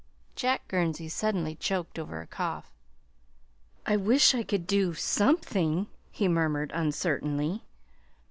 [0.35, 2.71] Jack Gurnsey suddenly choked over a cough.
[3.85, 7.61] "I wish I could do something," he murmured uncertainly.